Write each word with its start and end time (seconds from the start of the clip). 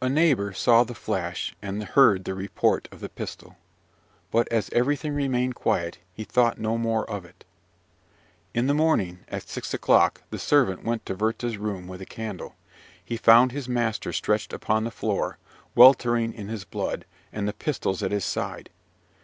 A 0.00 0.08
neighbour 0.08 0.52
saw 0.52 0.84
the 0.84 0.94
flash, 0.94 1.56
and 1.60 1.82
heard 1.82 2.22
the 2.24 2.36
report 2.36 2.86
of 2.92 3.00
the 3.00 3.08
pistol; 3.08 3.56
but, 4.30 4.46
as 4.46 4.70
everything 4.72 5.12
remained 5.12 5.56
quiet, 5.56 5.98
he 6.12 6.22
thought 6.22 6.60
no 6.60 6.78
more 6.78 7.04
of 7.10 7.24
it. 7.24 7.44
In 8.54 8.68
the 8.68 8.74
morning, 8.74 9.24
at 9.28 9.48
six 9.48 9.74
o'clock, 9.74 10.22
the 10.30 10.38
servant 10.38 10.84
went 10.84 11.02
into 11.10 11.16
Werther's 11.16 11.58
room 11.58 11.88
with 11.88 12.00
a 12.00 12.06
candle. 12.06 12.54
He 13.04 13.16
found 13.16 13.50
his 13.50 13.68
master 13.68 14.12
stretched 14.12 14.52
upon 14.52 14.84
the 14.84 14.92
floor, 14.92 15.38
weltering 15.74 16.32
in 16.32 16.46
his 16.46 16.62
blood, 16.62 17.04
and 17.32 17.48
the 17.48 17.52
pistols 17.52 18.04
at 18.04 18.12
his 18.12 18.24
side. 18.24 18.70